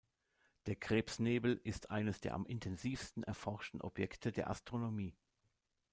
Der 0.65 0.75
Krebsnebel 0.75 1.61
ist 1.63 1.91
eines 1.91 2.21
der 2.21 2.33
am 2.33 2.47
intensivsten 2.47 3.21
erforschten 3.21 3.81
Objekte 3.81 4.31
der 4.31 4.49
Astronomie. 4.49 5.15